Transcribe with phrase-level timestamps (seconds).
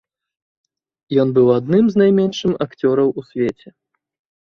[1.25, 3.67] Ён быў адным з найменшым акцёраў у свеце.